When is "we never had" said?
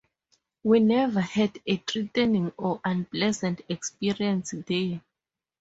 0.63-1.59